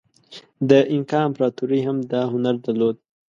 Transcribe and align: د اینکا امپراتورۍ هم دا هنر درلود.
د 0.69 0.71
اینکا 0.91 1.19
امپراتورۍ 1.27 1.81
هم 1.87 1.97
دا 2.11 2.21
هنر 2.33 2.55
درلود. 2.65 2.97